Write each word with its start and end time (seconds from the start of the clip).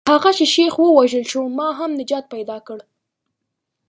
تر 0.07 0.11
هغه 0.17 0.31
چې 0.37 0.45
شیخ 0.53 0.73
ووژل 0.79 1.23
شو 1.31 1.41
ما 1.57 1.67
هم 1.79 1.91
نجات 2.01 2.25
پیدا 2.33 2.57
کړ. 2.67 2.77